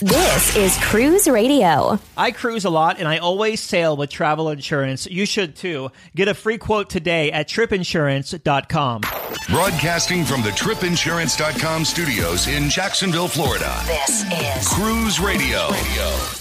[0.00, 1.98] This is Cruise Radio.
[2.16, 5.08] I cruise a lot and I always sail with travel insurance.
[5.10, 5.90] You should too.
[6.14, 9.00] Get a free quote today at tripinsurance.com.
[9.48, 13.76] Broadcasting from the tripinsurance.com studios in Jacksonville, Florida.
[13.86, 15.72] This is Cruise Radio.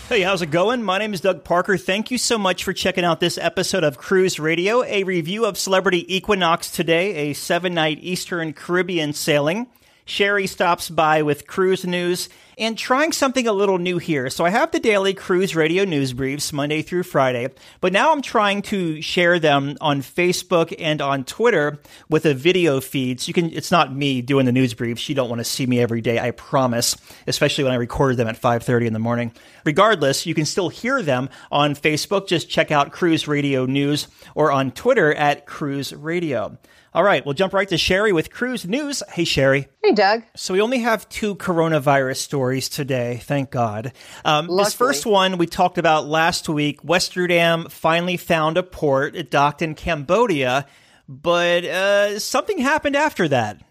[0.07, 0.83] Hey, how's it going?
[0.83, 1.77] My name is Doug Parker.
[1.77, 5.57] Thank you so much for checking out this episode of Cruise Radio, a review of
[5.57, 9.65] Celebrity Equinox today, a seven night Eastern Caribbean sailing.
[10.07, 14.29] Sherry stops by with cruise news and trying something a little new here.
[14.29, 17.49] So I have the daily cruise radio news briefs Monday through Friday,
[17.81, 22.79] but now I'm trying to share them on Facebook and on Twitter with a video
[22.79, 23.19] feed.
[23.19, 25.07] So you can, it's not me doing the news briefs.
[25.09, 26.95] You don't want to see me every day, I promise,
[27.27, 29.33] especially when I recorded them at 5:30 in the morning.
[29.65, 32.27] Regardless, you can still hear them on Facebook.
[32.27, 36.57] Just check out Cruise Radio News or on Twitter at Cruise Radio.
[36.97, 39.03] All right, we'll jump right to Sherry with cruise news.
[39.11, 39.67] Hey, Sherry.
[39.83, 40.23] Hey, Doug.
[40.35, 43.91] So we only have two coronavirus stories today, thank God.
[44.25, 46.83] Um, this first one we talked about last week.
[46.83, 49.15] Westerdam finally found a port.
[49.15, 50.65] It docked in Cambodia,
[51.07, 53.61] but uh, something happened after that.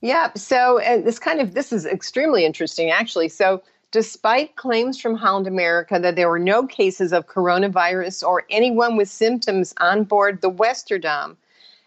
[0.00, 0.32] Yeah.
[0.34, 3.28] So uh, this kind of this is extremely interesting, actually.
[3.28, 8.96] So despite claims from Holland America that there were no cases of coronavirus or anyone
[8.96, 11.36] with symptoms on board the Westerdam,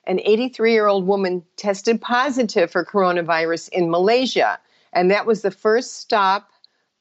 [0.05, 4.59] an 83 year old woman tested positive for coronavirus in Malaysia,
[4.93, 6.51] and that was the first stop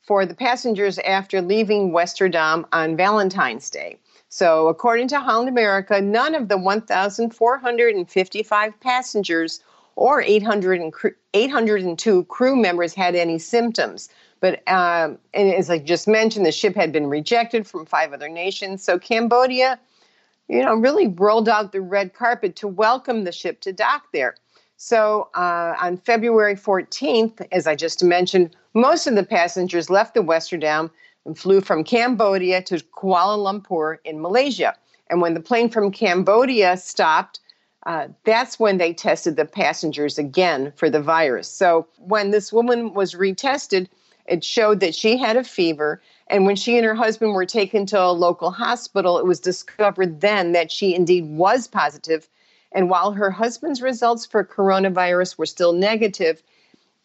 [0.02, 3.98] for the passengers after leaving Westerdam on Valentine's Day.
[4.30, 9.60] So, according to Holland America, none of the 1,455 passengers
[9.96, 14.08] or 800 and cr- 802 crew members had any symptoms.
[14.40, 18.28] But um, and as I just mentioned, the ship had been rejected from five other
[18.28, 18.82] nations.
[18.82, 19.78] So Cambodia,
[20.48, 24.34] you know, really rolled out the red carpet to welcome the ship to dock there.
[24.76, 30.22] So uh, on February 14th, as I just mentioned, most of the passengers left the
[30.22, 30.90] Westerdam
[31.26, 34.74] and flew from Cambodia to Kuala Lumpur in Malaysia.
[35.10, 37.40] And when the plane from Cambodia stopped,
[37.86, 41.50] uh, that's when they tested the passengers again for the virus.
[41.50, 43.88] So when this woman was retested,
[44.26, 46.00] it showed that she had a fever.
[46.30, 50.20] And when she and her husband were taken to a local hospital, it was discovered
[50.20, 52.28] then that she indeed was positive.
[52.72, 56.42] And while her husband's results for coronavirus were still negative,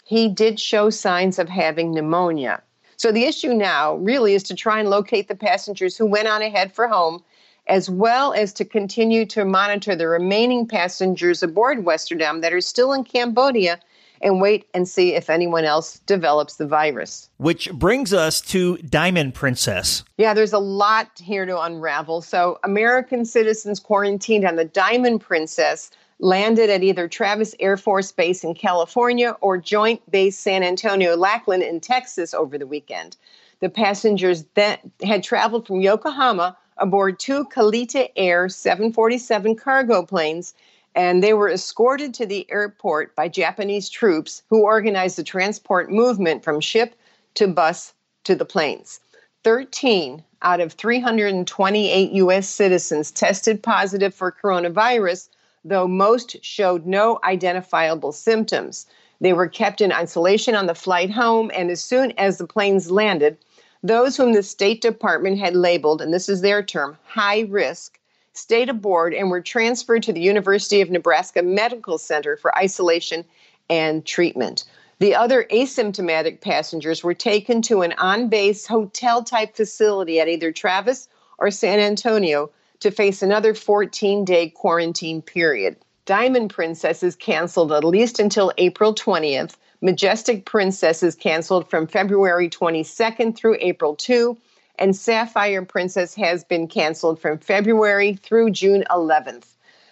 [0.03, 2.61] he did show signs of having pneumonia.
[2.97, 6.41] So the issue now really is to try and locate the passengers who went on
[6.41, 7.23] ahead for home,
[7.67, 12.91] as well as to continue to monitor the remaining passengers aboard Westerdam that are still
[12.91, 13.79] in Cambodia
[14.21, 17.29] and wait and see if anyone else develops the virus.
[17.37, 20.03] Which brings us to Diamond Princess.
[20.17, 22.21] Yeah, there's a lot here to unravel.
[22.21, 28.43] So, American citizens quarantined on the Diamond Princess landed at either Travis Air Force Base
[28.43, 33.17] in California or Joint Base San Antonio Lackland in Texas over the weekend.
[33.59, 40.53] The passengers that had traveled from Yokohama aboard two Kalitta Air 747 cargo planes
[40.95, 46.43] and they were escorted to the airport by Japanese troops who organized the transport movement
[46.43, 46.95] from ship
[47.35, 47.93] to bus
[48.23, 48.99] to the planes.
[49.43, 52.47] 13 out of 328 U.S.
[52.47, 55.29] citizens tested positive for coronavirus,
[55.65, 58.85] though most showed no identifiable symptoms.
[59.21, 62.91] They were kept in isolation on the flight home, and as soon as the planes
[62.91, 63.37] landed,
[63.81, 67.99] those whom the State Department had labeled, and this is their term, high risk,
[68.33, 73.23] stayed aboard and were transferred to the University of Nebraska Medical Center for isolation
[73.69, 74.65] and treatment.
[74.99, 80.51] The other asymptomatic passengers were taken to an on base hotel type facility at either
[80.51, 81.07] Travis
[81.37, 85.77] or San Antonio to face another 14 day quarantine period.
[86.05, 89.55] Diamond Princess is canceled at least until April 20th.
[89.81, 94.37] Majestic Princess is canceled from February 22nd through April 2
[94.79, 99.45] and Sapphire Princess has been canceled from February through June 11th.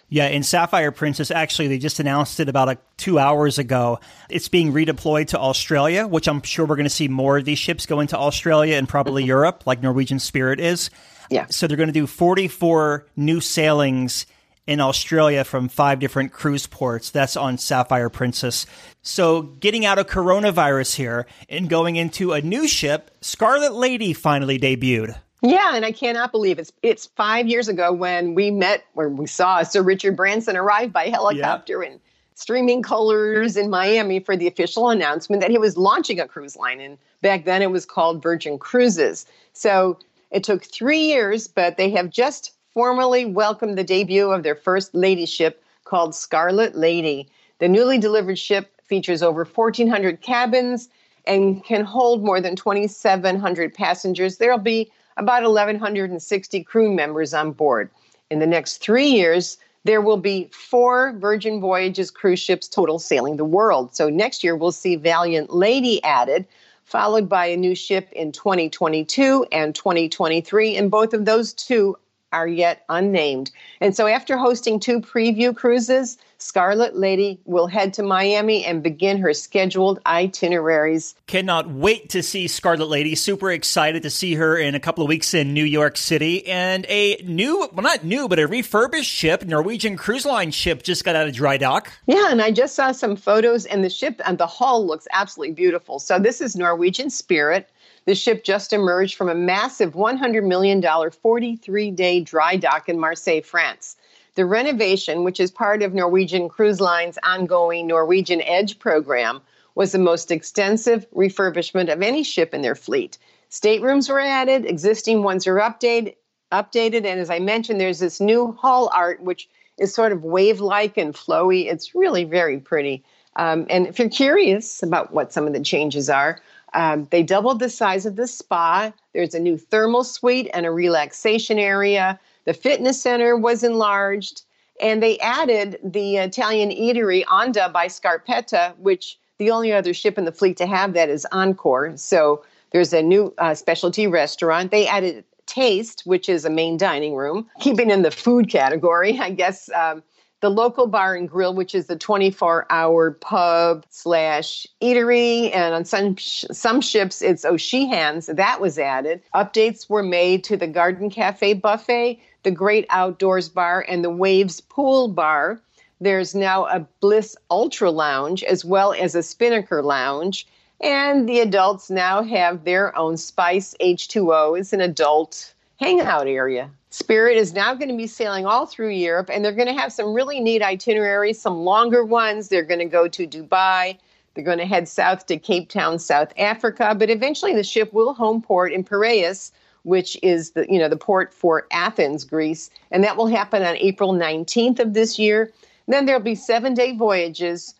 [0.08, 3.98] Yeah, and Sapphire Princess, actually, they just announced it about a, two hours ago.
[4.28, 7.58] It's being redeployed to Australia, which I'm sure we're going to see more of these
[7.58, 9.28] ships go into Australia and probably mm-hmm.
[9.28, 10.90] Europe, like Norwegian Spirit is.
[11.30, 11.46] Yeah.
[11.48, 14.26] So they're going to do 44 new sailings
[14.66, 17.10] in Australia from five different cruise ports.
[17.10, 18.66] That's on Sapphire Princess.
[19.02, 24.58] So getting out of coronavirus here and going into a new ship, Scarlet Lady finally
[24.58, 25.18] debuted.
[25.44, 29.26] Yeah, and I cannot believe it's it's five years ago when we met, where we
[29.26, 31.98] saw Sir Richard Branson arrive by helicopter in
[32.34, 36.80] streaming colors in Miami for the official announcement that he was launching a cruise line.
[36.80, 39.26] And back then it was called Virgin Cruises.
[39.52, 39.98] So
[40.30, 44.94] it took three years, but they have just formally welcomed the debut of their first
[44.94, 47.28] lady ship called Scarlet Lady.
[47.58, 50.88] The newly delivered ship features over 1,400 cabins
[51.26, 54.38] and can hold more than 2,700 passengers.
[54.38, 57.90] There'll be about 1,160 crew members on board.
[58.30, 63.36] In the next three years, there will be four Virgin Voyages cruise ships total sailing
[63.36, 63.94] the world.
[63.94, 66.46] So next year, we'll see Valiant Lady added,
[66.84, 70.76] followed by a new ship in 2022 and 2023.
[70.76, 71.96] And both of those two
[72.32, 73.50] are yet unnamed.
[73.80, 79.18] And so, after hosting two preview cruises, Scarlet Lady will head to Miami and begin
[79.18, 81.14] her scheduled itineraries.
[81.26, 83.14] Cannot wait to see Scarlet Lady.
[83.14, 86.46] Super excited to see her in a couple of weeks in New York City.
[86.46, 91.04] And a new, well, not new, but a refurbished ship, Norwegian Cruise Line ship, just
[91.04, 91.92] got out of dry dock.
[92.06, 95.54] Yeah, and I just saw some photos, and the ship and the hull looks absolutely
[95.54, 96.00] beautiful.
[96.00, 97.68] So, this is Norwegian Spirit.
[98.04, 103.42] The ship just emerged from a massive $100 million 43 day dry dock in Marseille,
[103.42, 103.96] France.
[104.34, 109.40] The renovation, which is part of Norwegian Cruise Line's ongoing Norwegian Edge program,
[109.74, 113.18] was the most extensive refurbishment of any ship in their fleet.
[113.50, 116.16] Staterooms were added, existing ones are updated,
[116.50, 120.96] updated, and as I mentioned, there's this new hull art which is sort of wave-like
[120.96, 121.70] and flowy.
[121.70, 123.04] It's really very pretty.
[123.36, 126.40] Um, and if you're curious about what some of the changes are,
[126.74, 128.92] um, they doubled the size of the spa.
[129.12, 132.18] There's a new thermal suite and a relaxation area.
[132.44, 134.42] The fitness center was enlarged.
[134.80, 140.24] And they added the Italian eatery Onda by Scarpetta, which the only other ship in
[140.24, 141.96] the fleet to have that is Encore.
[141.96, 142.42] So
[142.72, 144.70] there's a new uh, specialty restaurant.
[144.70, 149.18] They added Taste, which is a main dining room, keeping in the food category.
[149.20, 150.02] I guess um,
[150.42, 155.54] the local bar and grill, which is the 24 hour pub slash eatery.
[155.54, 158.26] And on some, some ships, it's O'Sheehan's.
[158.26, 159.22] That was added.
[159.34, 164.60] Updates were made to the Garden Cafe buffet, the Great Outdoors Bar, and the Waves
[164.60, 165.60] Pool Bar.
[166.00, 170.48] There's now a Bliss Ultra Lounge as well as a Spinnaker Lounge.
[170.80, 176.68] And the adults now have their own Spice H2O as an adult hangout area.
[176.92, 179.94] Spirit is now going to be sailing all through Europe, and they're going to have
[179.94, 182.48] some really neat itineraries, some longer ones.
[182.48, 183.96] They're going to go to Dubai.
[184.34, 188.12] They're going to head south to Cape Town, South Africa, but eventually the ship will
[188.12, 189.52] home port in Piraeus,
[189.84, 193.78] which is the you know the port for Athens, Greece, and that will happen on
[193.78, 195.50] April 19th of this year.
[195.88, 197.74] then there'll be seven-day voyages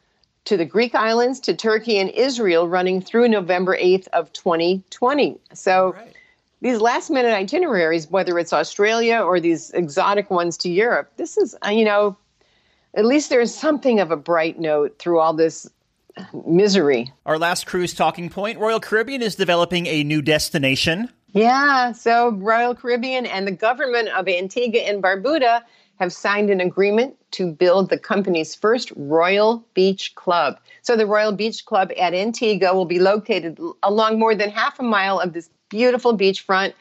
[0.47, 5.39] to the Greek islands, to Turkey and Israel, running through November 8th of 2020.
[5.53, 5.95] So.
[6.63, 11.57] These last minute itineraries, whether it's Australia or these exotic ones to Europe, this is,
[11.67, 12.17] uh, you know,
[12.95, 15.69] at least there's something of a bright note through all this
[16.47, 17.13] misery.
[17.27, 21.09] Our last cruise talking point Royal Caribbean is developing a new destination.
[21.33, 25.63] Yeah, so Royal Caribbean and the government of Antigua and Barbuda
[25.99, 30.59] have signed an agreement to build the company's first Royal Beach Club.
[30.83, 34.83] So, the Royal Beach Club at Antigua will be located along more than half a
[34.83, 36.75] mile of this beautiful beachfront.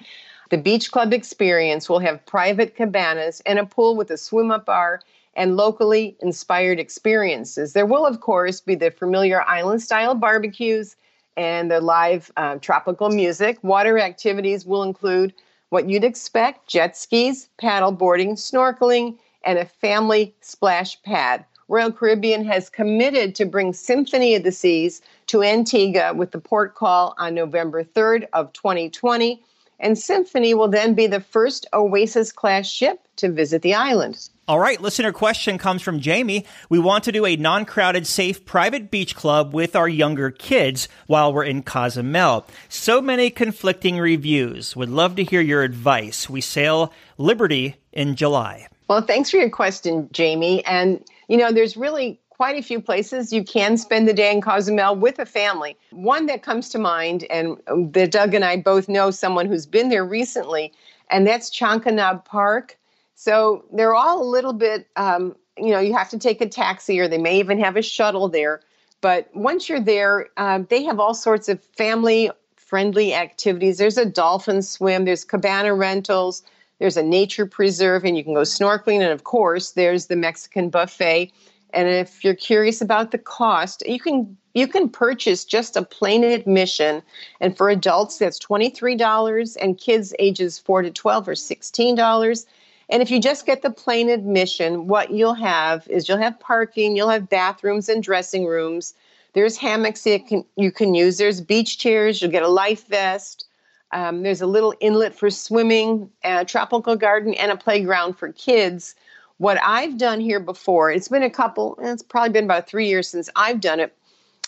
[0.50, 4.66] The beach club experience will have private cabanas and a pool with a swim up
[4.66, 5.00] bar
[5.34, 7.72] and locally inspired experiences.
[7.72, 10.98] There will, of course, be the familiar island style barbecues
[11.38, 13.64] and the live uh, tropical music.
[13.64, 15.34] Water activities will include
[15.70, 21.46] what you'd expect jet skis, paddle boarding, snorkeling, and a family splash pad.
[21.70, 26.76] Royal Caribbean has committed to bring Symphony of the Seas to Antigua with the port
[26.76, 29.42] call on November 3rd of 2020.
[29.80, 34.28] And Symphony will then be the first Oasis class ship to visit the island.
[34.50, 36.46] All right, listener question comes from Jamie.
[36.68, 40.90] We want to do a non crowded, safe, private beach club with our younger kids
[41.08, 42.46] while we're in Cozumel.
[42.68, 44.76] So many conflicting reviews.
[44.76, 46.30] Would love to hear your advice.
[46.30, 48.68] We sail Liberty in July.
[48.90, 50.66] Well, thanks for your question, Jamie.
[50.66, 54.42] And, you know, there's really quite a few places you can spend the day in
[54.42, 55.78] Cozumel with a family.
[55.92, 57.56] One that comes to mind, and
[57.94, 60.74] that Doug and I both know someone who's been there recently,
[61.12, 62.80] and that's Chankanaab Park.
[63.14, 67.00] So they're all a little bit, um, you know, you have to take a taxi
[67.00, 68.62] or they may even have a shuttle there.
[69.02, 73.78] But once you're there, uh, they have all sorts of family friendly activities.
[73.78, 76.42] There's a dolphin swim, there's cabana rentals,
[76.80, 79.02] there's a nature preserve, and you can go snorkeling.
[79.02, 81.32] And of course, there's the Mexican buffet.
[81.74, 86.24] And if you're curious about the cost, you can you can purchase just a plain
[86.24, 87.02] admission.
[87.40, 92.46] And for adults that's $23 and kids ages 4 to 12 are $16
[92.90, 96.96] and if you just get the plain admission what you'll have is you'll have parking
[96.96, 98.94] you'll have bathrooms and dressing rooms.
[99.34, 101.18] There's hammocks you can, you can use.
[101.18, 103.46] There's beach chairs you'll get a life vest.
[103.94, 108.96] Um, there's a little inlet for swimming a tropical garden and a playground for kids
[109.42, 113.08] what I've done here before, it's been a couple, it's probably been about three years
[113.08, 113.92] since I've done it.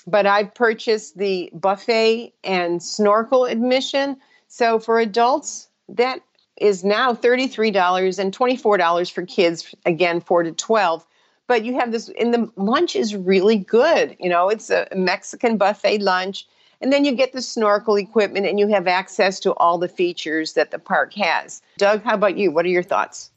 [0.06, 4.18] but I've purchased the buffet and snorkel admission.
[4.50, 6.20] So for adults, that
[6.58, 11.08] is now $33 and $24 for kids, again, 4 to 12.
[11.48, 14.16] But you have this, and the lunch is really good.
[14.20, 16.46] You know, it's a Mexican buffet lunch.
[16.82, 20.54] And then you get the snorkel equipment and you have access to all the features
[20.54, 21.64] that the park has.
[21.78, 22.52] Doug, how about you?
[22.52, 23.32] What are your thoughts?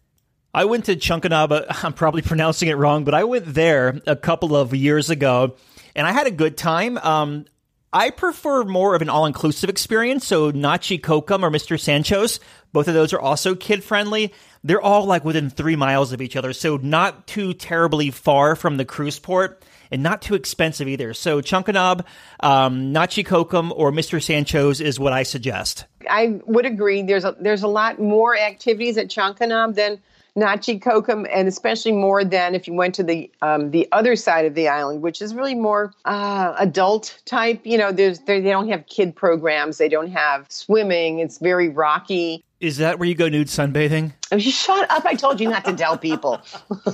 [0.57, 4.57] I went to Chunkanaba, I'm probably pronouncing it wrong, but I went there a couple
[4.57, 5.55] of years ago
[5.95, 6.97] and I had a good time.
[6.97, 7.45] Um,
[7.93, 10.27] I prefer more of an all inclusive experience.
[10.27, 11.79] So Nachi Cocom or Mr.
[11.79, 12.41] Sancho's,
[12.73, 14.33] both of those are also kid friendly.
[14.65, 16.55] They're all like within three miles of each other.
[16.55, 21.13] So not too terribly far from the cruise port and not too expensive either.
[21.13, 22.05] So Chunkanab,
[22.41, 24.23] um, Nachi Cocom or Mr.
[24.23, 25.85] Sancho's is what I suggest.
[26.09, 27.03] I would agree.
[27.03, 30.01] There's a, there's a lot more activities at Chunkanab than
[30.37, 34.45] Nachi Cocom, and especially more than if you went to the um, the other side
[34.45, 37.61] of the island, which is really more uh, adult type.
[37.65, 41.21] You know, there's they don't have kid programs, they don't have swimming.
[41.21, 42.45] It's very rocky.
[42.59, 44.13] Is that where you go nude sunbathing?
[44.33, 45.05] Oh, you shut up!
[45.05, 46.41] I told you not to tell people.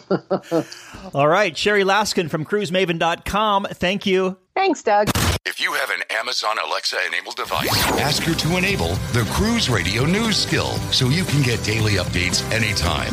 [1.14, 3.68] All right, Sherry Laskin from CruiseMaven.com.
[3.72, 4.38] Thank you.
[4.54, 5.08] Thanks, Doug.
[5.46, 7.68] If you have an Amazon Alexa enabled device,
[7.98, 12.48] ask her to enable the Cruise Radio News skill so you can get daily updates
[12.52, 13.12] anytime.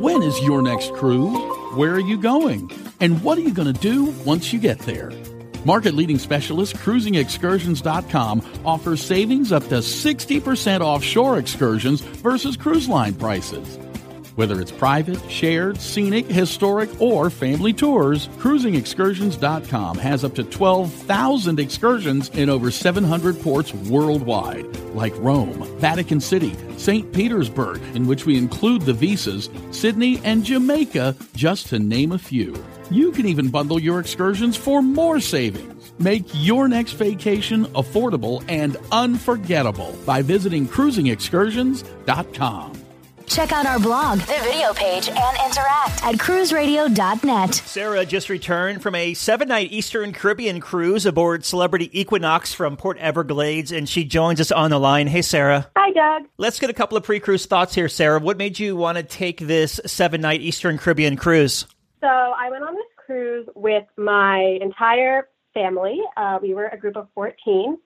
[0.00, 1.36] When is your next cruise?
[1.74, 2.70] Where are you going?
[3.00, 5.12] And what are you going to do once you get there?
[5.66, 13.78] Market leading specialist cruisingexcursions.com offers savings up to 60% offshore excursions versus cruise line prices.
[14.40, 22.30] Whether it's private, shared, scenic, historic, or family tours, cruisingexcursions.com has up to 12,000 excursions
[22.30, 27.12] in over 700 ports worldwide, like Rome, Vatican City, St.
[27.12, 32.56] Petersburg, in which we include the visas, Sydney, and Jamaica, just to name a few.
[32.90, 35.92] You can even bundle your excursions for more savings.
[35.98, 42.86] Make your next vacation affordable and unforgettable by visiting cruisingexcursions.com.
[43.30, 47.54] Check out our blog, the video page, and interact at cruiseradio.net.
[47.54, 52.98] Sarah just returned from a seven night Eastern Caribbean cruise aboard Celebrity Equinox from Port
[52.98, 55.06] Everglades, and she joins us on the line.
[55.06, 55.70] Hey, Sarah.
[55.76, 56.28] Hi, Doug.
[56.38, 58.18] Let's get a couple of pre cruise thoughts here, Sarah.
[58.18, 61.66] What made you want to take this seven night Eastern Caribbean cruise?
[62.00, 66.00] So, I went on this cruise with my entire family.
[66.16, 67.78] Uh, we were a group of 14,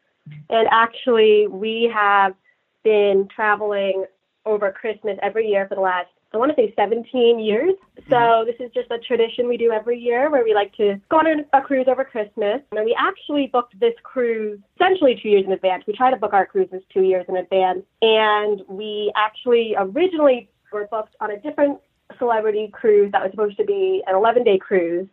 [0.49, 2.35] and actually, we have
[2.83, 4.07] been traveling
[4.47, 7.75] over Christmas every year for the last, I want to say 17 years.
[8.11, 11.19] So this is just a tradition we do every year where we like to go
[11.19, 12.61] on a cruise over Christmas.
[12.73, 15.85] And we actually booked this cruise essentially two years in advance.
[15.87, 17.83] We try to book our cruises two years in advance.
[18.03, 21.79] And we actually originally were booked on a different
[22.19, 25.09] celebrity cruise that was supposed to be an 11 day cruise.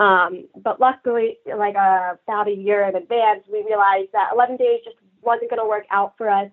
[0.00, 4.80] Um, but luckily, like uh, about a year in advance, we realized that 11 days
[4.84, 6.50] just wasn't going to work out for us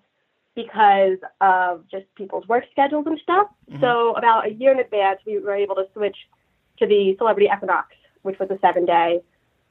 [0.54, 3.48] because of just people's work schedules and stuff.
[3.70, 3.80] Mm-hmm.
[3.80, 6.16] So about a year in advance, we were able to switch
[6.78, 7.88] to the Celebrity Equinox,
[8.22, 9.22] which was a seven day.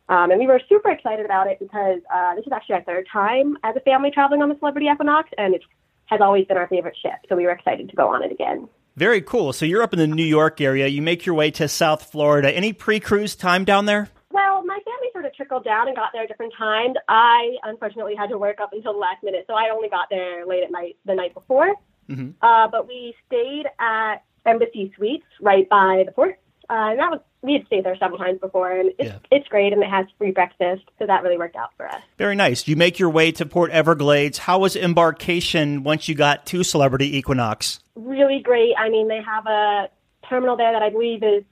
[0.09, 3.07] Um, and we were super excited about it because uh, this is actually our third
[3.11, 5.61] time as a family traveling on the Celebrity Equinox, and it
[6.05, 7.13] has always been our favorite ship.
[7.29, 8.67] So we were excited to go on it again.
[8.97, 9.53] Very cool.
[9.53, 10.88] So you're up in the New York area.
[10.88, 12.53] You make your way to South Florida.
[12.53, 14.09] Any pre cruise time down there?
[14.31, 16.95] Well, my family sort of trickled down and got there at different times.
[17.07, 20.45] I unfortunately had to work up until the last minute, so I only got there
[20.45, 21.74] late at night the night before.
[22.07, 22.31] Mm-hmm.
[22.41, 26.39] Uh, but we stayed at Embassy Suites right by the port.
[26.69, 29.17] Uh, and that was we had stayed there several times before, and it's, yeah.
[29.31, 32.01] it's great, and it has free breakfast, so that really worked out for us.
[32.19, 32.67] Very nice.
[32.67, 34.38] You make your way to Port Everglades.
[34.38, 37.79] How was embarkation once you got to Celebrity Equinox?
[37.95, 38.75] Really great.
[38.77, 39.89] I mean, they have a
[40.29, 41.43] terminal there that I believe is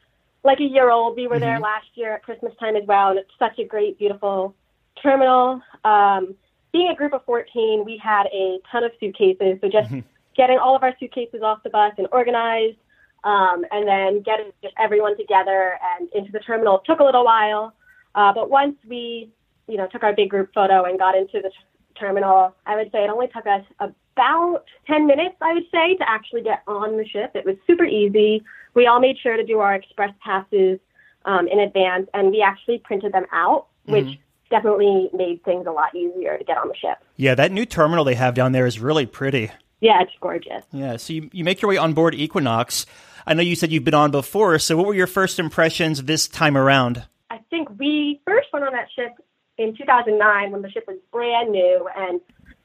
[0.44, 1.16] like a year old.
[1.16, 1.42] We were mm-hmm.
[1.42, 4.56] there last year at Christmas time as well, and it's such a great, beautiful
[5.02, 5.62] terminal.
[5.84, 6.36] Um,
[6.72, 9.58] being a group of 14, we had a ton of suitcases.
[9.62, 9.92] So just
[10.36, 12.78] getting all of our suitcases off the bus and organized,
[13.24, 17.74] um, and then getting just everyone together and into the terminal took a little while.
[18.16, 19.30] Uh, but once we,
[19.68, 21.56] you know, took our big group photo and got into the t-
[22.00, 26.10] terminal, I would say it only took us about 10 minutes, I would say, to
[26.10, 27.32] actually get on the ship.
[27.36, 28.44] It was super easy.
[28.80, 30.80] We all made sure to do our express passes
[31.26, 34.22] um, in advance, and we actually printed them out, which Mm-hmm.
[34.56, 36.98] definitely made things a lot easier to get on the ship.
[37.18, 39.52] Yeah, that new terminal they have down there is really pretty.
[39.82, 40.64] Yeah, it's gorgeous.
[40.72, 42.86] Yeah, so you, you make your way on board Equinox.
[43.28, 46.30] I know you said you've been on before, so what were your first impressions this
[46.30, 47.04] time around?
[47.30, 49.12] I think we first went on that ship
[49.58, 52.22] in 2009 when the ship was brand new, and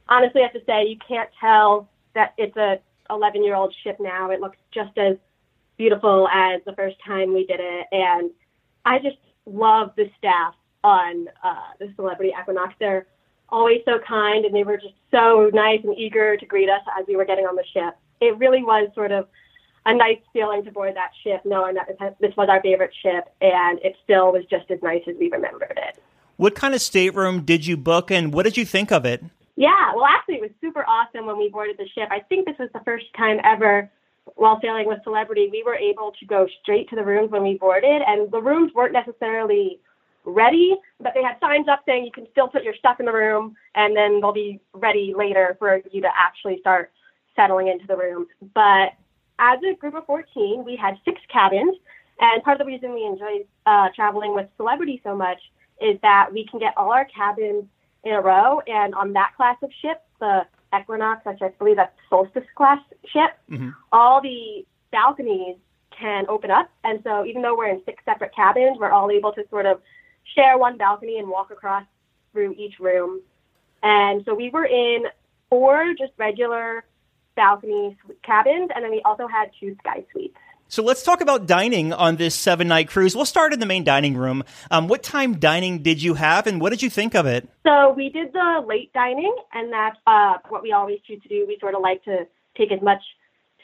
[0.09, 2.79] honestly, I have to say you can't tell that it's a
[3.11, 4.31] 11 year old ship now.
[4.31, 5.17] It looks just as
[5.77, 8.31] beautiful as the first time we did it, and
[8.85, 9.17] I just
[9.47, 12.75] love the staff on uh, the Celebrity Equinox.
[12.79, 13.07] They're
[13.49, 17.07] always so kind, and they were just so nice and eager to greet us as
[17.07, 17.97] we were getting on the ship.
[18.21, 19.29] It really was sort of
[19.87, 23.29] a nice feeling to board that ship, knowing that this- this was our favorite ship,
[23.41, 26.03] and it still was just as nice as we remembered it.
[26.37, 29.23] What kind of stateroom did you book, and what did you think of it?
[29.57, 32.09] Yeah, well, actually, it was super awesome when we boarded the ship.
[32.11, 33.91] I think this was the first time ever
[34.37, 37.59] while sailing with Celebrity, we were able to go straight to the rooms when we
[37.59, 39.81] boarded, and the rooms weren't necessarily
[40.25, 43.13] ready, but they had signs up saying you can still put your stuff in the
[43.13, 46.91] room, and then they'll be ready later for you to actually start
[47.37, 48.29] settling into the rooms.
[48.55, 48.93] But
[49.39, 51.77] as a group of 14, we had six cabins,
[52.21, 55.39] and part of the reason we enjoy uh, traveling with Celebrity so much
[55.81, 57.65] is that we can get all our cabins
[58.05, 60.47] in a row, and on that class of ship, the
[60.81, 63.71] Equinox, which I believe that's Solstice class ship, mm-hmm.
[63.93, 65.57] all the balconies
[65.99, 69.33] can open up, and so even though we're in six separate cabins, we're all able
[69.33, 69.81] to sort of
[70.35, 71.85] share one balcony and walk across
[72.33, 73.21] through each room.
[73.83, 75.05] And so we were in
[75.51, 76.85] four just regular
[77.37, 80.37] balcony cabins, and then we also had two sky suites.
[80.69, 83.15] So let's talk about dining on this seven night cruise.
[83.15, 84.43] We'll start in the main dining room.
[84.71, 87.49] Um, what time dining did you have, and what did you think of it?
[87.67, 91.45] So we did the late dining, and that's uh, what we always choose to do.
[91.47, 93.03] We sort of like to take as much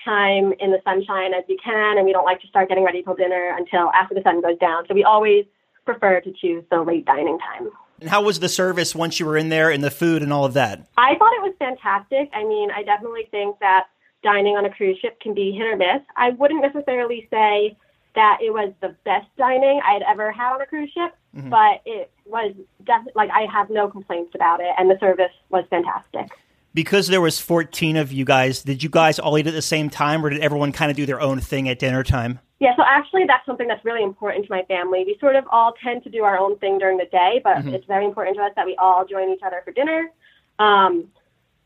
[0.04, 3.02] time in the sunshine as we can, and we don't like to start getting ready
[3.02, 4.84] till dinner until after the sun goes down.
[4.86, 5.46] So we always
[5.84, 7.70] prefer to choose the late dining time.
[8.00, 10.44] And how was the service once you were in there, and the food and all
[10.44, 10.86] of that?
[10.96, 12.30] I thought it was fantastic.
[12.34, 13.86] I mean, I definitely think that
[14.22, 16.02] dining on a cruise ship can be hit or miss.
[16.16, 17.76] I wouldn't necessarily say
[18.14, 21.80] that it was the best dining I had ever had on a cruise ship, but
[21.86, 22.54] it was
[22.84, 26.30] definitely like I have no complaints about it, and the service was fantastic.
[26.72, 29.90] Because there was 14 of you guys, did you guys all eat at the same
[29.90, 32.38] time, or did everyone kind of do their own thing at dinner time?
[32.60, 35.04] Yeah, so actually, that's something that's really important to my family.
[35.04, 37.86] We sort of all tend to do our own thing during the day, but it's
[37.86, 40.10] very important to us that we all join each other for dinner.
[40.58, 41.08] Um,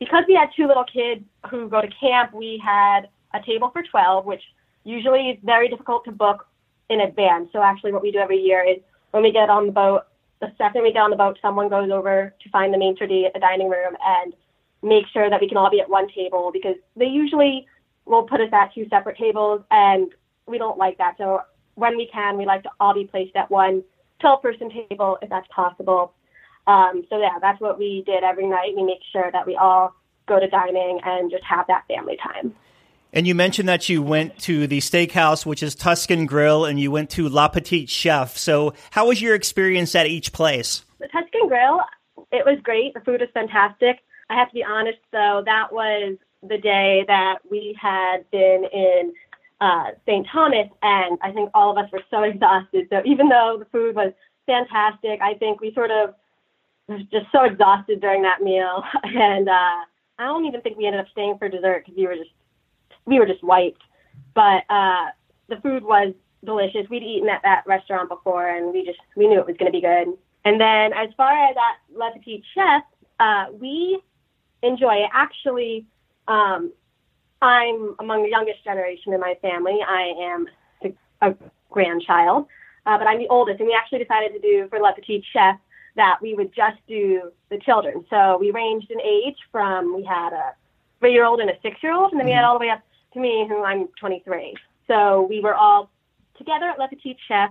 [0.05, 3.83] because we had two little kids who go to camp, we had a table for
[3.83, 4.43] 12, which
[4.85, 6.47] usually is very difficult to book
[6.90, 7.49] in advance.
[7.53, 8.79] So actually, what we do every year is
[9.12, 10.03] when we get on the boat,
[10.40, 13.25] the second we get on the boat, someone goes over to find the maitre d'
[13.25, 14.35] at the dining room and
[14.83, 17.67] make sure that we can all be at one table because they usually
[18.05, 20.12] will put us at two separate tables and
[20.47, 21.14] we don't like that.
[21.17, 21.40] So
[21.77, 23.83] when we can, we like to all be placed at one
[24.21, 26.12] 12 person table if that's possible.
[26.66, 28.74] Um, so yeah, that's what we did every night.
[28.77, 29.94] We make sure that we all
[30.27, 32.55] go to dining and just have that family time.
[33.12, 36.90] And you mentioned that you went to the steakhouse, which is Tuscan Grill, and you
[36.90, 38.37] went to La Petite Chef.
[38.37, 40.85] So, how was your experience at each place?
[40.98, 41.81] The Tuscan Grill,
[42.33, 42.94] it was great.
[42.94, 44.00] The food was fantastic.
[44.31, 49.12] I have to be honest though, that was the day that we had been in
[49.61, 50.27] uh, St.
[50.33, 52.88] Thomas, and I think all of us were so exhausted.
[52.90, 54.12] So even though the food was
[54.46, 56.14] fantastic, I think we sort of
[56.88, 59.85] was just so exhausted during that meal, and uh,
[60.18, 62.31] I don't even think we ended up staying for dessert because we were just
[63.07, 63.83] we were just wiped.
[64.35, 65.07] But uh,
[65.49, 66.88] the food was delicious.
[66.90, 69.77] We'd eaten at that restaurant before, and we just we knew it was going to
[69.77, 70.16] be good.
[70.44, 72.83] And then as far as at Le Petit Chef,
[73.18, 74.01] uh, we
[74.62, 75.11] enjoy it.
[75.12, 75.87] Actually,
[76.29, 76.73] um,
[77.40, 79.79] I'm among the youngest generation in my family.
[79.87, 80.47] I am
[81.23, 81.35] a
[81.70, 82.47] grandchild,
[82.87, 83.61] uh, but I'm the oldest.
[83.61, 85.57] And we actually decided to do for Le Petit Chef
[85.97, 88.05] that we would just do the children.
[88.11, 90.55] So we ranged in age from we had a
[91.01, 93.63] three-year-old and a six-year-old, and then we had all the way up to me, who
[93.63, 94.55] I'm 23.
[94.89, 95.91] So we were all
[96.37, 97.51] together at Le Petit Chef,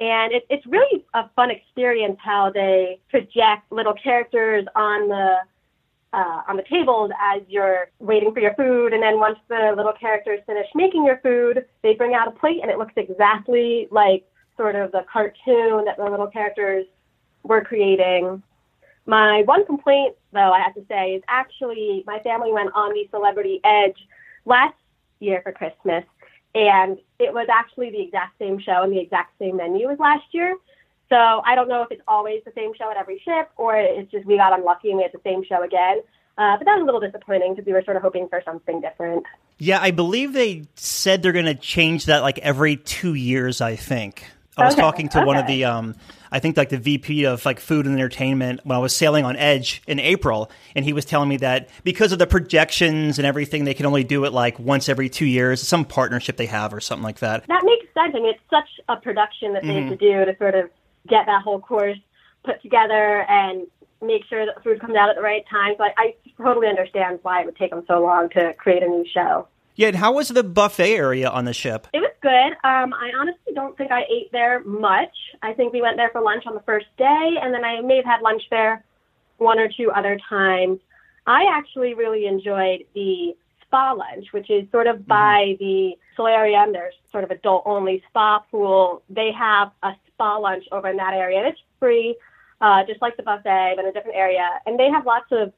[0.00, 5.38] and it, it's really a fun experience how they project little characters on the
[6.14, 9.94] uh, on the tables as you're waiting for your food, and then once the little
[9.94, 14.22] characters finish making your food, they bring out a plate, and it looks exactly like
[14.58, 16.84] sort of the cartoon that the little characters
[17.42, 18.42] were creating.
[19.06, 23.08] My one complaint, though, I have to say, is actually my family went on the
[23.10, 23.96] Celebrity Edge
[24.44, 24.74] last
[25.18, 26.04] year for Christmas,
[26.54, 30.24] and it was actually the exact same show and the exact same menu as last
[30.32, 30.56] year.
[31.08, 34.10] So I don't know if it's always the same show at every ship or it's
[34.10, 36.00] just we got unlucky and we had the same show again.
[36.38, 38.80] Uh, but that was a little disappointing because we were sort of hoping for something
[38.80, 39.22] different.
[39.58, 43.60] Yeah, I believe they said they're going to change that like every two years.
[43.60, 44.24] I think
[44.56, 45.94] I was Okay, talking to one of the, um,
[46.30, 49.34] I think like the VP of like food and entertainment when I was sailing on
[49.36, 53.64] Edge in April, and he was telling me that because of the projections and everything,
[53.64, 55.66] they can only do it like once every two years.
[55.66, 57.46] Some partnership they have or something like that.
[57.48, 58.14] That makes sense.
[58.14, 60.70] I mean, it's such a production that they have to do to sort of
[61.08, 61.98] get that whole course
[62.44, 63.66] put together and
[64.02, 65.74] make sure that food comes out at the right time.
[65.78, 68.86] So I, I totally understand why it would take them so long to create a
[68.86, 69.48] new show.
[69.74, 71.86] Yeah, and how was the buffet area on the ship?
[71.94, 72.52] It was good.
[72.68, 75.14] Um, I honestly don't think I ate there much.
[75.42, 77.96] I think we went there for lunch on the first day, and then I may
[77.96, 78.84] have had lunch there
[79.38, 80.78] one or two other times.
[81.26, 86.72] I actually really enjoyed the spa lunch, which is sort of by the solarium.
[86.72, 89.02] There's sort of adult only spa pool.
[89.08, 92.14] They have a spa lunch over in that area, and it's free,
[92.60, 94.48] uh, just like the buffet, but in a different area.
[94.66, 95.52] And they have lots of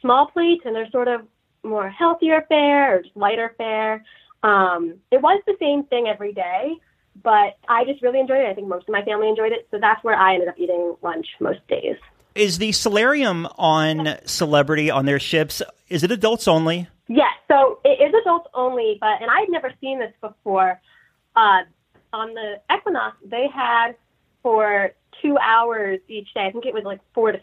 [0.00, 1.22] small plates, and they're sort of
[1.64, 4.04] more healthier fare or just lighter fare.
[4.42, 6.74] Um, it was the same thing every day,
[7.22, 8.48] but I just really enjoyed it.
[8.48, 10.96] I think most of my family enjoyed it, so that's where I ended up eating
[11.02, 11.96] lunch most days.
[12.34, 15.62] Is the solarium on Celebrity on their ships?
[15.88, 16.88] Is it adults only?
[17.06, 20.80] Yes, so it is adults only, but and I had never seen this before.
[21.36, 21.62] Uh,
[22.12, 23.92] on the Equinox, they had
[24.42, 26.46] for two hours each day.
[26.46, 27.40] I think it was like four to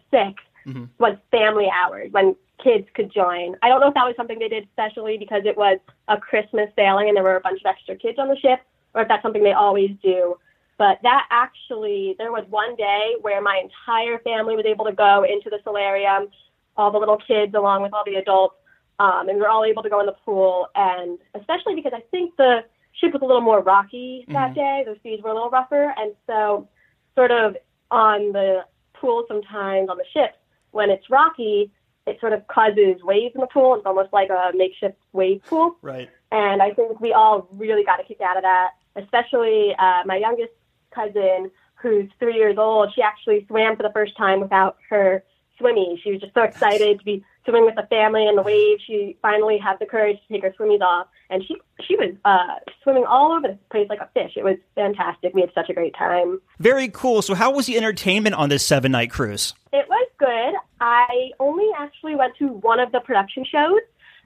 [0.65, 3.55] 6 was family hours when kids could join.
[3.61, 6.69] I don't know if that was something they did specially because it was a Christmas
[6.75, 8.59] sailing and there were a bunch of extra kids on the ship,
[8.93, 10.37] or if that's something they always do.
[10.77, 15.23] But that actually, there was one day where my entire family was able to go
[15.23, 16.29] into the solarium,
[16.75, 18.55] all the little kids along with all the adults,
[18.99, 20.69] um, and we were all able to go in the pool.
[20.75, 24.97] And especially because I think the ship was a little more rocky that day, the
[25.03, 26.67] seas were a little rougher, and so
[27.15, 27.57] sort of
[27.91, 30.37] on the pool sometimes on the ships
[30.71, 31.71] when it's rocky,
[32.07, 33.75] it sort of causes waves in the pool.
[33.75, 35.77] It's almost like a makeshift wave pool.
[35.81, 36.09] Right.
[36.31, 40.17] And I think we all really got a kick out of that, especially uh, my
[40.17, 40.53] youngest
[40.93, 42.91] cousin, who's three years old.
[42.93, 45.23] She actually swam for the first time without her
[45.59, 46.01] swimmies.
[46.03, 48.83] She was just so excited to be swimming with the family in the waves.
[48.85, 52.55] She finally had the courage to take her swimmies off, and she she was uh,
[52.83, 54.33] swimming all over the place like a fish.
[54.35, 55.33] It was fantastic.
[55.33, 56.39] We had such a great time.
[56.59, 57.21] Very cool.
[57.21, 59.53] So, how was the entertainment on this seven night cruise?
[59.73, 60.53] It was good.
[60.79, 63.81] I only actually went to one of the production shows,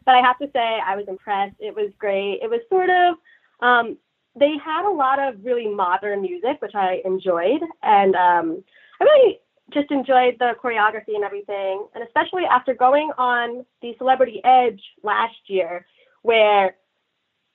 [0.05, 1.55] but I have to say I was impressed.
[1.59, 2.39] It was great.
[2.43, 3.15] It was sort of,
[3.61, 3.97] um,
[4.37, 7.61] they had a lot of really modern music, which I enjoyed.
[7.81, 8.63] And um,
[8.99, 9.39] I really
[9.73, 11.87] just enjoyed the choreography and everything.
[11.95, 15.85] And especially after going on the Celebrity Edge last year,
[16.21, 16.75] where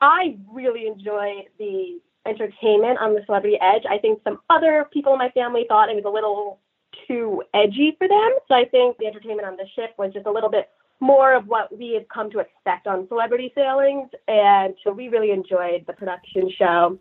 [0.00, 3.82] I really enjoyed the entertainment on the Celebrity Edge.
[3.88, 6.60] I think some other people in my family thought it was a little
[7.06, 8.30] too edgy for them.
[8.48, 10.68] So I think the entertainment on the ship was just a little bit
[11.00, 14.10] more of what we have come to expect on celebrity sailings.
[14.28, 16.98] And so we really enjoyed the production show.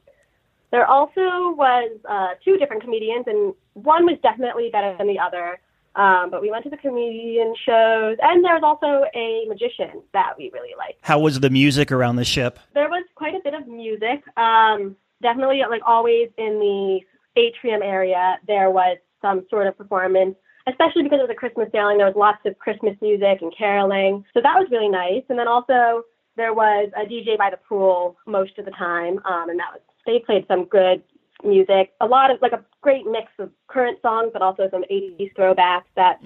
[0.72, 5.60] There also was uh, two different comedians, and one was definitely better than the other.
[5.96, 10.34] Um, but we went to the comedian shows, and there was also a magician that
[10.38, 11.00] we really liked.
[11.02, 12.60] How was the music around the ship?
[12.76, 14.22] There was quite a bit of music.
[14.38, 17.00] Um, definitely, like always in the
[17.36, 20.36] atrium area, there was some sort of performance,
[20.68, 21.98] especially because of the Christmas sailing.
[21.98, 24.26] There was lots of Christmas music and caroling.
[24.34, 25.24] So that was really nice.
[25.30, 26.04] And then also,
[26.36, 29.82] there was a DJ by the pool most of the time, um, and that was
[30.06, 31.04] they played some good
[31.44, 31.92] music.
[32.02, 35.84] A lot of like a great mix of current songs, but also some 80s throwbacks
[35.96, 36.20] that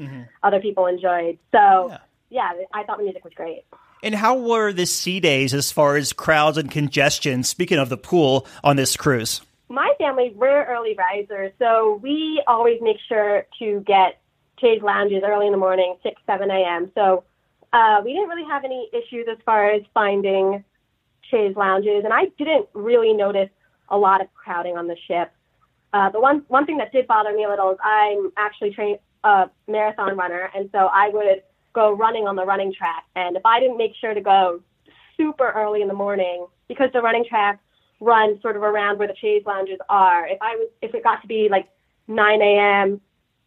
[0.43, 1.37] other people enjoyed.
[1.51, 1.97] So Yeah.
[2.29, 3.63] yeah, I thought the music was great.
[4.03, 7.43] And how were the sea days as far as crowds and congestion?
[7.43, 9.41] Speaking of the pool on this cruise.
[9.73, 14.21] My family, we're early risers, so we always make sure to get
[14.61, 16.91] chaise lounges early in the morning, 6, 7 a.m.
[16.93, 17.23] So
[17.73, 20.63] uh, we didn't really have any issues as far as finding
[21.31, 23.49] chaise lounges, and I didn't really notice
[23.89, 25.31] a lot of crowding on the ship.
[25.91, 28.99] Uh, the one one thing that did bother me a little is I'm actually trained
[29.23, 31.41] a marathon runner, and so I would
[31.73, 34.61] go running on the running track, and if I didn't make sure to go
[35.17, 37.59] super early in the morning, because the running track
[37.99, 40.27] runs sort of around where the chaise lounges are.
[40.27, 41.69] If I was, if it got to be like
[42.07, 43.01] 9 a.m.,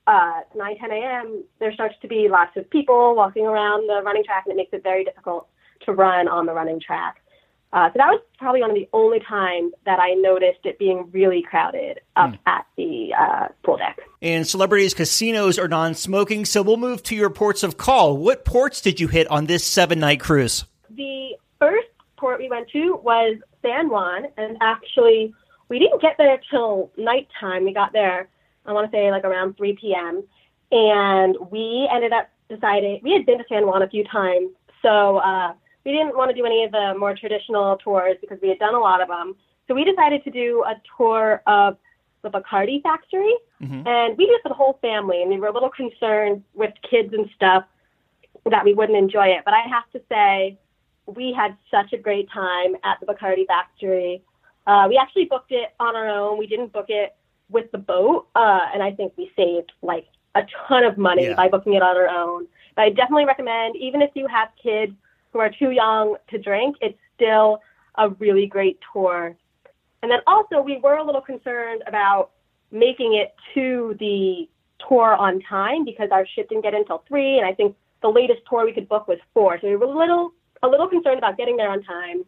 [0.07, 4.25] uh, 9, 10 a.m., there starts to be lots of people walking around the running
[4.25, 5.49] track, and it makes it very difficult
[5.85, 7.21] to run on the running track.
[7.73, 11.11] Uh, so that was probably one of the only times that I noticed it being
[11.13, 12.39] really crowded up mm.
[12.47, 13.99] at the uh, pool deck.
[14.23, 18.17] And celebrities casinos are non-smoking, so we'll move to your ports of call.
[18.17, 20.65] What ports did you hit on this seven-night cruise?
[20.91, 25.35] The first port we went to was San Juan, and actually
[25.69, 27.65] we didn't get there till nighttime.
[27.65, 28.29] We got there,
[28.65, 30.23] I want to say like around 3 p.m.
[30.71, 34.51] And we ended up deciding we had been to San Juan a few times,
[34.83, 35.53] so uh,
[35.85, 38.75] we didn't want to do any of the more traditional tours because we had done
[38.75, 39.37] a lot of them.
[39.69, 41.77] So we decided to do a tour of
[42.23, 43.87] the Bacardi factory, mm-hmm.
[43.87, 45.23] and we did it for the whole family.
[45.23, 47.65] And we were a little concerned with kids and stuff
[48.51, 49.43] that we wouldn't enjoy it.
[49.45, 50.59] But I have to say,
[51.07, 54.23] we had such a great time at the Bacardi factory.
[54.67, 56.39] Uh, we actually booked it on our own.
[56.39, 57.15] We didn't book it
[57.49, 61.35] with the boat, uh, and I think we saved like a ton of money yeah.
[61.35, 62.47] by booking it on our own.
[62.75, 64.93] But I definitely recommend, even if you have kids
[65.33, 67.61] who are too young to drink, it's still
[67.97, 69.37] a really great tour.
[70.03, 72.31] And then also, we were a little concerned about
[72.71, 74.49] making it to the
[74.89, 78.09] tour on time because our ship didn't get in until three, and I think the
[78.09, 79.59] latest tour we could book was four.
[79.61, 82.25] So we were a little a little concerned about getting there on time.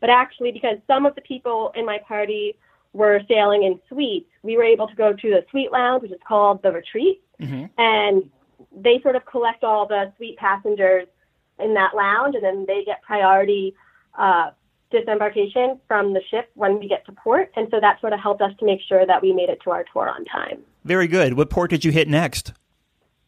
[0.00, 2.56] But actually, because some of the people in my party
[2.92, 6.20] were sailing in suites, we were able to go to the suite lounge, which is
[6.26, 7.66] called the Retreat, mm-hmm.
[7.78, 8.30] and
[8.74, 11.06] they sort of collect all the suite passengers
[11.58, 13.74] in that lounge, and then they get priority
[14.18, 14.50] uh,
[14.90, 17.52] disembarkation from the ship when we get to port.
[17.56, 19.70] And so that sort of helped us to make sure that we made it to
[19.70, 20.62] our tour on time.
[20.84, 21.34] Very good.
[21.34, 22.52] What port did you hit next?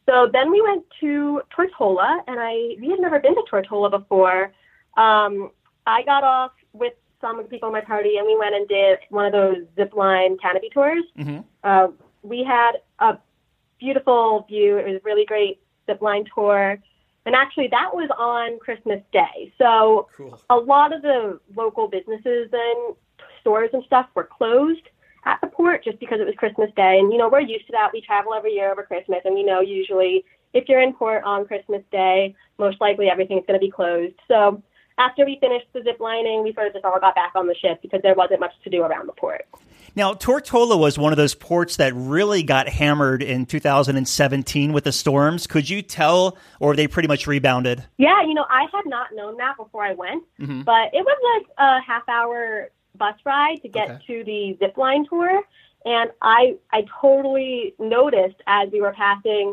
[0.06, 4.52] So then we went to Tortola, and I we had never been to Tortola before.
[4.96, 5.50] Um,
[5.86, 8.68] I got off with some of the people in my party, and we went and
[8.68, 11.04] did one of those zip line canopy tours.
[11.18, 11.40] Mm-hmm.
[11.62, 11.88] Uh,
[12.22, 13.18] we had a
[13.78, 14.76] beautiful view.
[14.76, 16.78] It was a really great zip line tour.
[17.24, 19.52] And actually, that was on Christmas Day.
[19.56, 20.40] So cool.
[20.50, 22.96] a lot of the local businesses and
[23.40, 24.88] stores and stuff were closed
[25.24, 26.98] at the port just because it was Christmas Day.
[26.98, 27.90] And, you know, we're used to that.
[27.92, 31.46] We travel every year over Christmas, and we know usually if you're in port on
[31.46, 34.14] Christmas Day, most likely everything's going to be closed.
[34.28, 34.62] So
[34.98, 37.54] after we finished the zip lining, we sort of just all got back on the
[37.54, 39.46] ship because there wasn't much to do around the port.
[39.94, 44.92] Now, Tortola was one of those ports that really got hammered in 2017 with the
[44.92, 45.46] storms.
[45.46, 47.85] Could you tell, or they pretty much rebounded?
[47.98, 50.62] Yeah, you know, I had not known that before I went, mm-hmm.
[50.62, 52.70] but it was like a half hour
[53.02, 54.04] bus ride to get okay.
[54.06, 55.42] to the zip line tour.
[55.84, 59.46] And I, I totally noticed as we were passing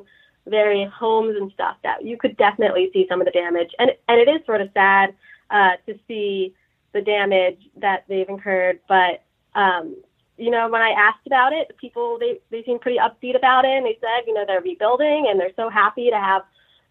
[0.48, 3.72] various homes and stuff that you could definitely see some of the damage.
[3.80, 5.16] And, and it is sort of sad
[5.50, 6.54] uh, to see
[6.94, 8.80] the damage that they've incurred.
[8.88, 9.24] But
[9.56, 9.96] um,
[10.38, 13.76] you know, when I asked about it, people they they seemed pretty upbeat about it,
[13.78, 16.44] and they said, you know, they're rebuilding and they're so happy to have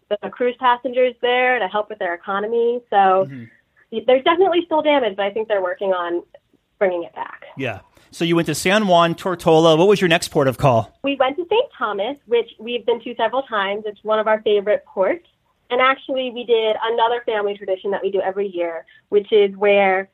[0.09, 2.81] the cruise passengers there to help with their economy.
[2.89, 3.97] So mm-hmm.
[4.07, 6.23] there's definitely still damage, but I think they're working on
[6.79, 7.43] bringing it back.
[7.57, 7.81] Yeah.
[8.11, 9.77] So you went to San Juan, Tortola.
[9.77, 10.97] What was your next port of call?
[11.03, 11.71] We went to St.
[11.77, 13.83] Thomas, which we've been to several times.
[13.85, 15.27] It's one of our favorite ports.
[15.69, 20.09] And actually, we did another family tradition that we do every year, which is where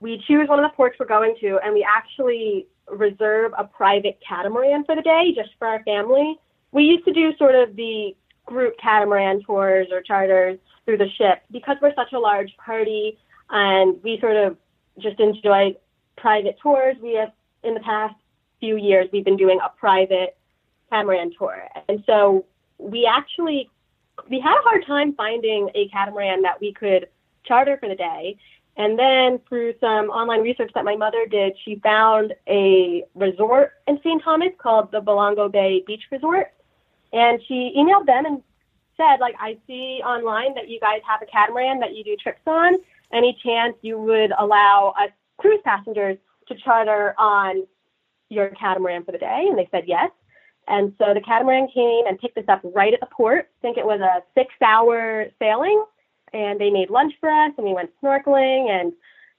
[0.00, 4.18] we choose one of the ports we're going to, and we actually reserve a private
[4.26, 6.38] catamaran for the day just for our family.
[6.72, 11.42] We used to do sort of the group catamaran tours or charters through the ship
[11.50, 13.18] because we're such a large party
[13.50, 14.56] and we sort of
[14.98, 15.74] just enjoy
[16.16, 16.96] private tours.
[17.02, 18.14] We have, in the past
[18.60, 20.36] few years, we've been doing a private
[20.90, 21.68] catamaran tour.
[21.88, 22.44] And so
[22.78, 23.70] we actually
[24.28, 27.08] we had a hard time finding a catamaran that we could
[27.44, 28.36] charter for the day.
[28.76, 33.98] And then through some online research that my mother did, she found a resort in
[34.00, 34.22] St.
[34.22, 36.52] Thomas called the Bolongo Bay Beach Resort.
[37.12, 38.42] And she emailed them and
[38.96, 42.42] said, like, I see online that you guys have a catamaran that you do trips
[42.46, 42.74] on.
[43.12, 46.18] Any chance you would allow us cruise passengers
[46.48, 47.66] to charter on
[48.28, 49.46] your catamaran for the day?
[49.48, 50.10] And they said yes.
[50.68, 53.48] And so the catamaran came and picked us up right at the port.
[53.58, 55.84] I think it was a six hour sailing.
[56.32, 58.92] And they made lunch for us and we went snorkeling and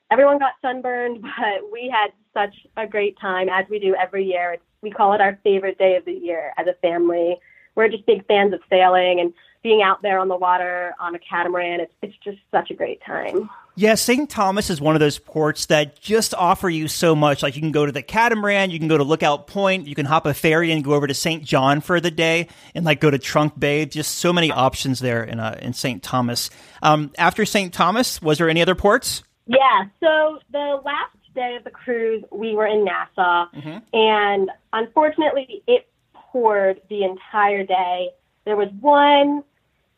[0.10, 4.54] everyone got sunburned, but we had such a great time as we do every year.
[4.54, 7.38] It's, we call it our favorite day of the year as a family.
[7.78, 11.20] We're just big fans of sailing and being out there on the water on a
[11.20, 11.80] catamaran.
[11.80, 13.50] It's, it's just such a great time.
[13.76, 14.28] Yeah, St.
[14.28, 17.44] Thomas is one of those ports that just offer you so much.
[17.44, 20.08] Like you can go to the catamaran, you can go to Lookout Point, you can
[20.08, 21.44] hop a ferry and go over to St.
[21.44, 23.86] John for the day, and like go to Trunk Bay.
[23.86, 26.02] Just so many options there in uh, in St.
[26.02, 26.50] Thomas.
[26.82, 27.72] Um, after St.
[27.72, 29.22] Thomas, was there any other ports?
[29.46, 29.84] Yeah.
[30.00, 33.78] So the last day of the cruise, we were in Nassau, mm-hmm.
[33.94, 35.88] and unfortunately, it
[36.32, 38.10] poured the entire day.
[38.46, 39.44] There was one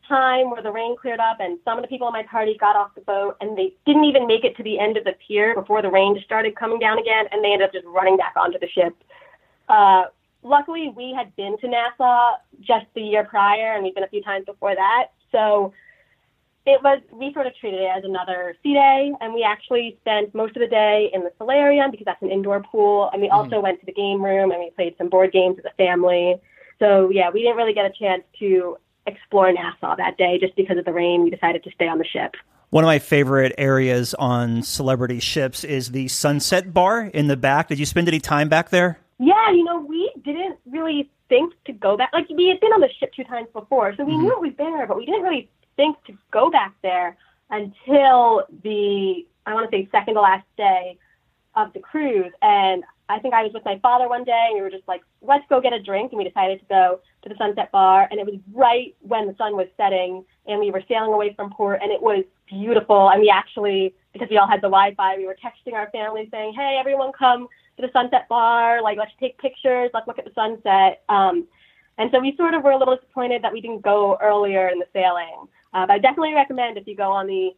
[0.08, 2.74] time where the rain cleared up and some of the people in my party got
[2.74, 5.54] off the boat and they didn't even make it to the end of the pier
[5.54, 8.58] before the rain started coming down again and they ended up just running back onto
[8.58, 8.94] the ship.
[9.68, 10.04] Uh,
[10.42, 14.22] luckily, we had been to Nassau just the year prior and we've been a few
[14.22, 15.08] times before that.
[15.30, 15.72] So
[16.72, 20.34] it was, we sort of treated it as another sea day and we actually spent
[20.34, 23.10] most of the day in the solarium because that's an indoor pool.
[23.12, 23.62] And we also mm.
[23.62, 26.36] went to the game room and we played some board games as a family.
[26.78, 30.78] So yeah, we didn't really get a chance to explore Nassau that day just because
[30.78, 31.22] of the rain.
[31.22, 32.34] We decided to stay on the ship.
[32.70, 37.66] One of my favorite areas on celebrity ships is the Sunset Bar in the back.
[37.66, 39.00] Did you spend any time back there?
[39.18, 42.10] Yeah, you know, we didn't really think to go back.
[42.12, 44.22] Like, we had been on the ship two times before, so we mm-hmm.
[44.22, 45.48] knew it was there, but we didn't really
[46.06, 47.16] to go back there
[47.50, 50.98] until the, I want to say, second to last day
[51.54, 52.32] of the cruise.
[52.42, 55.02] And I think I was with my father one day and we were just like,
[55.20, 56.12] let's go get a drink.
[56.12, 58.06] And we decided to go to the Sunset Bar.
[58.10, 61.50] And it was right when the sun was setting and we were sailing away from
[61.50, 63.10] port and it was beautiful.
[63.10, 66.28] And we actually, because we all had the Wi Fi, we were texting our family
[66.30, 68.82] saying, hey, everyone come to the Sunset Bar.
[68.82, 69.90] Like, let's take pictures.
[69.92, 71.02] Let's look at the sunset.
[71.08, 71.48] Um,
[71.98, 74.78] and so we sort of were a little disappointed that we didn't go earlier in
[74.78, 75.48] the sailing.
[75.72, 77.50] Uh, but I definitely recommend if you go on the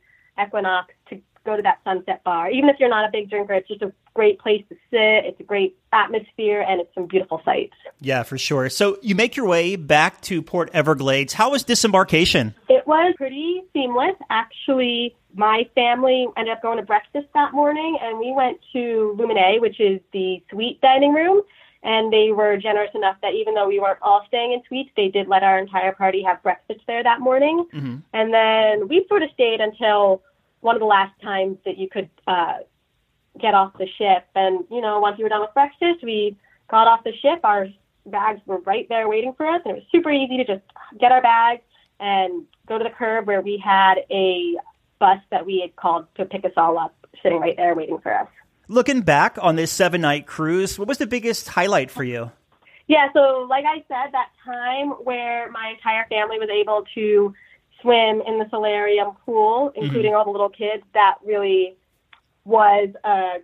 [0.42, 2.50] Equinox to go to that Sunset Bar.
[2.50, 5.26] Even if you're not a big drinker, it's just a great place to sit.
[5.26, 7.74] It's a great atmosphere and it's some beautiful sights.
[8.00, 8.68] Yeah, for sure.
[8.70, 11.32] So you make your way back to Port Everglades.
[11.32, 12.54] How was disembarkation?
[12.68, 14.14] It was pretty seamless.
[14.30, 19.60] Actually, my family ended up going to breakfast that morning and we went to Luminae,
[19.60, 21.42] which is the suite dining room.
[21.84, 25.08] And they were generous enough that even though we weren't all staying in suites, they
[25.08, 27.66] did let our entire party have breakfast there that morning.
[27.74, 27.96] Mm-hmm.
[28.12, 30.22] And then we sort of stayed until
[30.60, 32.58] one of the last times that you could uh,
[33.40, 34.26] get off the ship.
[34.36, 36.36] And, you know, once we were done with breakfast, we
[36.70, 37.40] got off the ship.
[37.42, 37.66] Our
[38.06, 39.60] bags were right there waiting for us.
[39.64, 40.62] And it was super easy to just
[41.00, 41.62] get our bags
[41.98, 44.56] and go to the curb where we had a
[45.00, 48.14] bus that we had called to pick us all up sitting right there waiting for
[48.14, 48.28] us.
[48.72, 52.32] Looking back on this seven night cruise, what was the biggest highlight for you?
[52.86, 57.34] Yeah, so like I said, that time where my entire family was able to
[57.82, 59.84] swim in the solarium pool, mm-hmm.
[59.84, 60.16] including mm-hmm.
[60.16, 60.82] all the little kids.
[60.94, 61.76] That really
[62.46, 63.40] was a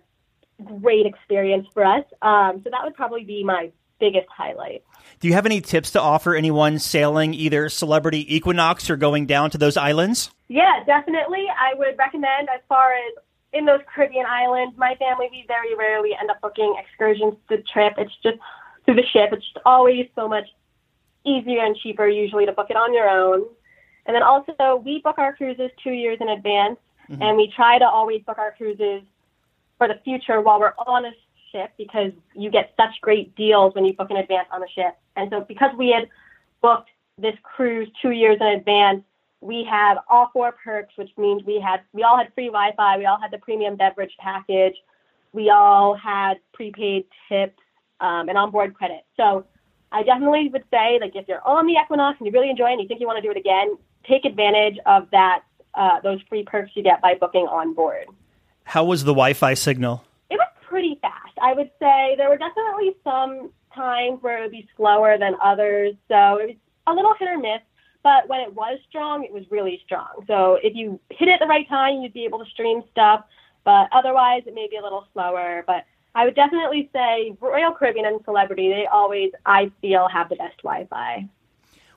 [0.63, 2.05] great experience for us.
[2.23, 4.83] Um, so that would probably be my biggest highlight.
[5.19, 9.51] Do you have any tips to offer anyone sailing either Celebrity Equinox or going down
[9.51, 10.31] to those islands?
[10.47, 11.45] Yeah, definitely.
[11.55, 16.11] I would recommend as far as in those Caribbean islands, my family, we very rarely
[16.19, 17.93] end up booking excursions to the trip.
[17.97, 18.37] It's just
[18.85, 19.29] through the ship.
[19.31, 20.47] It's just always so much
[21.25, 23.45] easier and cheaper usually to book it on your own.
[24.05, 27.21] And then also, we book our cruises two years in advance, mm-hmm.
[27.21, 29.03] and we try to always book our cruises
[29.77, 31.11] for the future while we're on a
[31.51, 34.97] ship because you get such great deals when you book in advance on the ship.
[35.15, 36.07] And so, because we had
[36.61, 39.03] booked this cruise two years in advance,
[39.41, 43.05] we had all four perks, which means we had we all had free Wi-Fi, we
[43.05, 44.75] all had the premium beverage package,
[45.33, 47.59] we all had prepaid tips
[48.01, 49.05] um, and onboard credit.
[49.15, 49.45] So
[49.91, 52.73] I definitely would say, like, if you're on the Equinox and you really enjoy it
[52.73, 55.43] and you think you want to do it again, take advantage of that
[55.75, 58.05] uh, those free perks you get by booking on board.
[58.63, 60.03] How was the Wi-Fi signal?
[60.29, 61.37] It was pretty fast.
[61.41, 65.95] I would say there were definitely some times where it would be slower than others,
[66.07, 66.55] so it was
[66.87, 67.61] a little hit or miss.
[68.03, 70.23] But when it was strong, it was really strong.
[70.27, 73.25] So if you hit it at the right time, you'd be able to stream stuff.
[73.65, 75.63] But otherwise, it may be a little slower.
[75.67, 75.85] But
[76.15, 80.57] I would definitely say Royal Caribbean and Celebrity, they always, I feel, have the best
[80.63, 81.27] Wi Fi.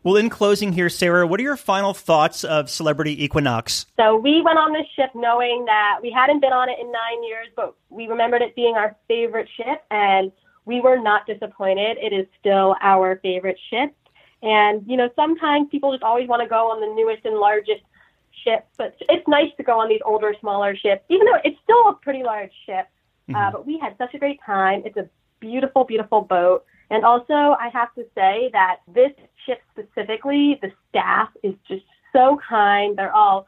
[0.03, 3.87] Well, in closing here, Sarah, what are your final thoughts of Celebrity Equinox?
[3.97, 7.23] So we went on this ship knowing that we hadn't been on it in nine
[7.23, 10.33] years, but we remembered it being our favorite ship, and
[10.65, 11.99] we were not disappointed.
[12.01, 13.95] It is still our favorite ship.
[14.43, 17.83] And, you know, sometimes people just always want to go on the newest and largest
[18.45, 21.89] ship, but it's nice to go on these older, smaller ships, even though it's still
[21.89, 22.87] a pretty large ship.
[23.29, 23.37] Uh, mm-hmm.
[23.37, 24.83] Uh, but we had such a great time.
[24.85, 25.09] It's a
[25.41, 26.65] beautiful, beautiful boat.
[26.91, 29.13] And also, I have to say that this
[29.47, 32.99] ship specifically, the staff is just so kind.
[32.99, 33.47] They're all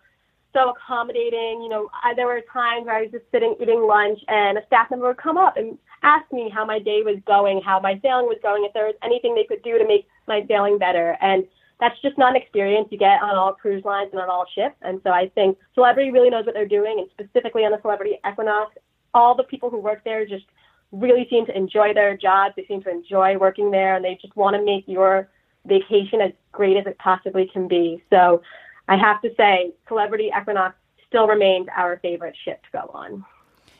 [0.54, 1.60] so accommodating.
[1.60, 4.66] You know, I, there were times where I was just sitting eating lunch, and a
[4.66, 8.00] staff member would come up and ask me how my day was going, how my
[8.02, 11.18] sailing was going, if there was anything they could do to make my sailing better.
[11.20, 11.44] And
[11.80, 14.76] that's just not an experience you get on all cruise lines and on all ships.
[14.82, 18.18] And so I think Celebrity really knows what they're doing, and specifically on the Celebrity
[18.26, 18.76] Equinox,
[19.12, 20.46] all the people who work there just
[20.92, 22.54] really seem to enjoy their jobs.
[22.56, 25.28] They seem to enjoy working there, and they just want to make your
[25.66, 28.02] vacation as great as it possibly can be.
[28.10, 28.42] So
[28.88, 30.76] I have to say, Celebrity Equinox
[31.08, 33.24] still remains our favorite ship to go on.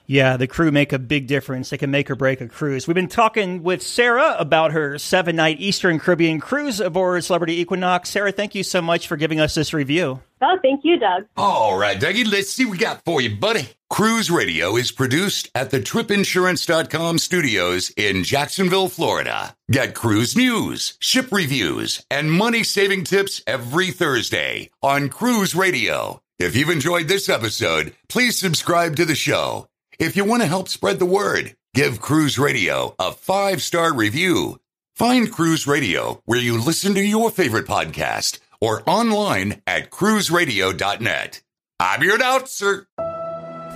[0.07, 1.71] Yeah, the crew make a big difference.
[1.71, 2.87] They can make or break a cruise.
[2.87, 8.11] We've been talking with Sarah about her seven night Eastern Caribbean cruise aboard Celebrity Equinox.
[8.11, 10.21] Sarah, thank you so much for giving us this review.
[10.43, 11.25] Oh, thank you, Doug.
[11.39, 13.67] All right, Dougie, let's see what we got for you, buddy.
[13.89, 19.57] Cruise Radio is produced at the tripinsurance.com studios in Jacksonville, Florida.
[19.71, 26.21] Get cruise news, ship reviews, and money saving tips every Thursday on Cruise Radio.
[26.39, 29.69] If you've enjoyed this episode, please subscribe to the show.
[29.99, 34.59] If you want to help spread the word, give Cruise Radio a five star review.
[34.97, 41.43] Find Cruise Radio where you listen to your favorite podcast or online at cruiseradio.net.
[41.79, 42.87] I'm your announcer.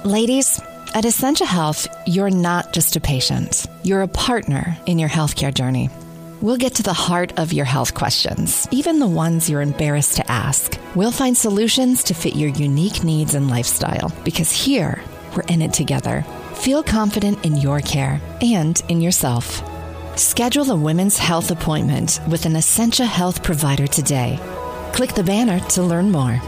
[0.05, 0.61] Ladies,
[0.95, 5.91] at Essentia Health, you're not just a patient, you're a partner in your healthcare journey.
[6.41, 10.31] We'll get to the heart of your health questions, even the ones you're embarrassed to
[10.31, 10.79] ask.
[10.95, 15.03] We'll find solutions to fit your unique needs and lifestyle because here,
[15.39, 16.25] we're in it together.
[16.55, 19.63] Feel confident in your care and in yourself.
[20.19, 24.39] Schedule a women's health appointment with an Essentia Health provider today.
[24.93, 26.41] Click the banner to learn more.